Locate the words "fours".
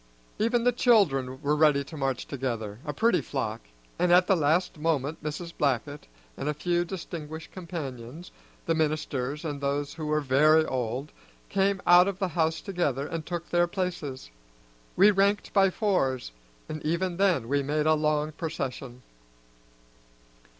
15.69-16.31